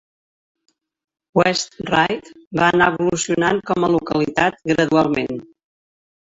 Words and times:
West 1.39 1.75
Ryde 1.91 2.33
va 2.61 2.71
anar 2.75 2.89
evolucionant 2.95 3.63
com 3.73 3.87
a 3.87 3.93
localitat 3.99 4.61
gradualment. 4.75 5.41